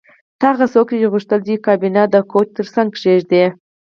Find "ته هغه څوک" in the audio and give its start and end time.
0.39-0.87